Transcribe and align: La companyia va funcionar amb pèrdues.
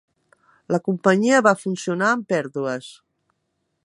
La 0.75 0.79
companyia 0.87 1.41
va 1.49 1.53
funcionar 1.65 2.09
amb 2.13 2.25
pèrdues. 2.35 2.89